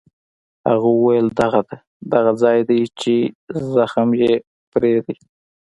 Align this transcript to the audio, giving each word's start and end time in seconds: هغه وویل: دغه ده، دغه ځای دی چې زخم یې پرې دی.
هغه 0.69 0.87
وویل: 0.91 1.27
دغه 1.39 1.61
ده، 1.67 1.77
دغه 2.13 2.31
ځای 2.41 2.59
دی 2.69 2.81
چې 3.01 3.15
زخم 3.73 4.09
یې 4.21 4.33
پرې 4.71 4.93
دی. 5.05 5.17